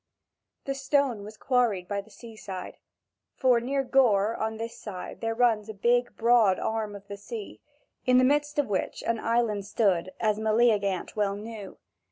[0.65, 2.79] The stone was quarried by the seaside;
[3.35, 7.61] for near Gorre on this side there runs a big broad arm of the sea,
[8.07, 11.77] in the midst of which an island stood, as Meleagant well knew.